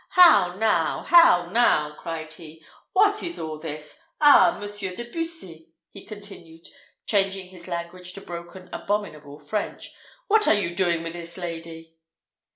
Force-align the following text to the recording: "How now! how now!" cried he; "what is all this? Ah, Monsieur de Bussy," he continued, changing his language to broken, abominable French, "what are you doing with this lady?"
"How 0.17 0.55
now! 0.55 1.03
how 1.03 1.51
now!" 1.51 1.93
cried 1.93 2.33
he; 2.33 2.65
"what 2.93 3.21
is 3.21 3.37
all 3.37 3.59
this? 3.59 4.01
Ah, 4.19 4.57
Monsieur 4.59 4.95
de 4.95 5.03
Bussy," 5.11 5.75
he 5.91 6.03
continued, 6.07 6.67
changing 7.05 7.49
his 7.49 7.67
language 7.67 8.13
to 8.13 8.21
broken, 8.21 8.67
abominable 8.73 9.37
French, 9.37 9.91
"what 10.25 10.47
are 10.47 10.55
you 10.55 10.73
doing 10.75 11.03
with 11.03 11.13
this 11.13 11.37
lady?" 11.37 11.97